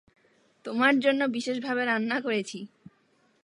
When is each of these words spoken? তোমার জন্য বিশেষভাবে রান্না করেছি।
তোমার 0.65 0.93
জন্য 0.99 1.21
বিশেষভাবে 1.27 1.81
রান্না 1.85 2.17
করেছি। 2.21 2.59